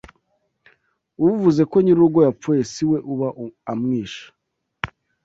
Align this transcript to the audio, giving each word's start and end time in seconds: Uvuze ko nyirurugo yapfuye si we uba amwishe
Uvuze 1.27 1.61
ko 1.71 1.75
nyirurugo 1.83 2.19
yapfuye 2.27 2.61
si 2.71 2.83
we 2.89 2.97
uba 3.13 3.27
amwishe 3.71 4.23